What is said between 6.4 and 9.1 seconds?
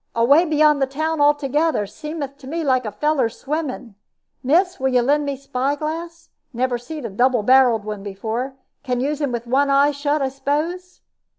Never seed a double barreled one before. Can